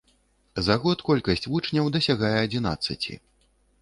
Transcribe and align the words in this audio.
За 0.67 0.77
год 0.85 1.03
колькасць 1.09 1.47
вучняў 1.51 1.91
дасягае 1.99 2.35
адзінаццаці. 2.47 3.13